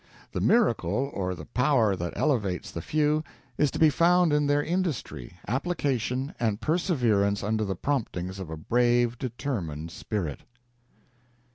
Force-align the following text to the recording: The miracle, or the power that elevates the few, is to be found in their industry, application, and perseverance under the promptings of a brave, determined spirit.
The 0.31 0.41
miracle, 0.41 1.11
or 1.13 1.35
the 1.35 1.45
power 1.45 1.95
that 1.95 2.17
elevates 2.17 2.71
the 2.71 2.81
few, 2.81 3.23
is 3.55 3.69
to 3.69 3.77
be 3.77 3.91
found 3.91 4.33
in 4.33 4.47
their 4.47 4.63
industry, 4.63 5.37
application, 5.47 6.33
and 6.39 6.59
perseverance 6.59 7.43
under 7.43 7.65
the 7.65 7.75
promptings 7.75 8.39
of 8.39 8.49
a 8.49 8.57
brave, 8.57 9.19
determined 9.19 9.91
spirit. 9.91 10.39